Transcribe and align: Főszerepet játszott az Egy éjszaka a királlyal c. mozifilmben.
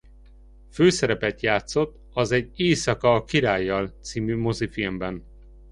Főszerepet 0.71 1.41
játszott 1.41 1.99
az 2.13 2.31
Egy 2.31 2.51
éjszaka 2.59 3.13
a 3.13 3.23
királlyal 3.23 3.87
c. 4.01 4.15
mozifilmben. 4.19 5.25